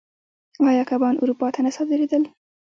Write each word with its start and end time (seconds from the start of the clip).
آیا 0.69 0.83
کبان 0.91 1.15
اروپا 1.21 1.47
ته 1.53 1.59
نه 1.65 1.71
صادرېدل؟ 1.77 2.23